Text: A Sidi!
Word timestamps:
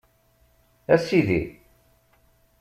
A 0.95 0.97
Sidi! 1.05 1.39